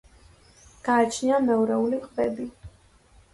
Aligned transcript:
გააჩნია 0.87 1.41
მეორეული 1.49 2.01
ყბები. 2.07 2.49